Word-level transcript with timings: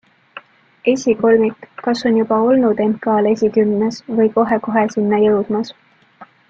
Esikolmik, 0.93 1.67
kas 1.87 2.01
on 2.11 2.17
juba 2.21 2.41
olnud 2.47 2.83
MK-l 2.89 3.31
esikümnes 3.35 4.03
või 4.19 4.35
kohe-kohe 4.41 4.87
sinna 4.97 5.25
jõudmas. 5.29 5.77